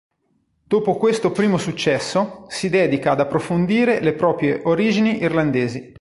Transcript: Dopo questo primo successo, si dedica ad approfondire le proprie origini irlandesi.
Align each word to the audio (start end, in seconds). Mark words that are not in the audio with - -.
Dopo 0.63 0.95
questo 0.97 1.31
primo 1.31 1.59
successo, 1.59 2.47
si 2.47 2.69
dedica 2.69 3.11
ad 3.11 3.19
approfondire 3.19 3.99
le 3.99 4.13
proprie 4.13 4.61
origini 4.63 5.21
irlandesi. 5.21 5.89